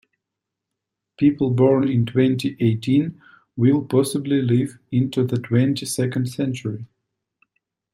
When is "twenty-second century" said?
5.37-6.87